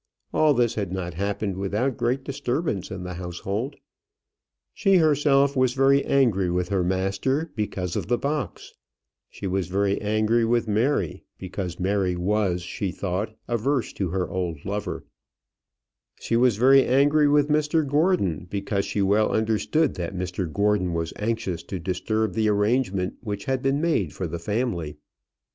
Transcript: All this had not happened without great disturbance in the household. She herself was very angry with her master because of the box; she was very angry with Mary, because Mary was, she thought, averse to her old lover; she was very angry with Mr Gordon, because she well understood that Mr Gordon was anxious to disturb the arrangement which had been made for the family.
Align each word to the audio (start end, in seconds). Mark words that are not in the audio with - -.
All 0.33 0.55
this 0.55 0.73
had 0.73 0.91
not 0.91 1.13
happened 1.13 1.57
without 1.57 1.95
great 1.95 2.23
disturbance 2.23 2.89
in 2.89 3.03
the 3.03 3.13
household. 3.13 3.75
She 4.73 4.95
herself 4.97 5.55
was 5.55 5.75
very 5.75 6.03
angry 6.03 6.49
with 6.49 6.69
her 6.69 6.83
master 6.83 7.51
because 7.55 7.95
of 7.95 8.07
the 8.07 8.17
box; 8.17 8.73
she 9.29 9.45
was 9.45 9.67
very 9.67 10.01
angry 10.01 10.43
with 10.43 10.67
Mary, 10.67 11.23
because 11.37 11.79
Mary 11.79 12.15
was, 12.15 12.63
she 12.63 12.89
thought, 12.91 13.37
averse 13.47 13.93
to 13.93 14.09
her 14.09 14.27
old 14.27 14.65
lover; 14.65 15.05
she 16.19 16.35
was 16.35 16.57
very 16.57 16.83
angry 16.83 17.27
with 17.27 17.47
Mr 17.47 17.87
Gordon, 17.87 18.47
because 18.49 18.85
she 18.85 19.03
well 19.03 19.31
understood 19.31 19.93
that 19.97 20.15
Mr 20.15 20.51
Gordon 20.51 20.93
was 20.95 21.13
anxious 21.17 21.61
to 21.65 21.77
disturb 21.77 22.33
the 22.33 22.49
arrangement 22.49 23.17
which 23.21 23.45
had 23.45 23.61
been 23.61 23.79
made 23.79 24.13
for 24.13 24.25
the 24.25 24.39
family. 24.39 24.97